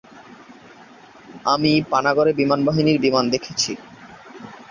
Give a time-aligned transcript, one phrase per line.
[1.45, 3.71] আমি পানাগড়ে বিমানবাহিনীর বিমান দেখেছি।